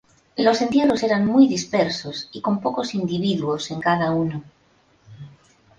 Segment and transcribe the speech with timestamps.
[0.35, 4.41] Los entierros eran muy dispersos y con pocos individuos en cada uno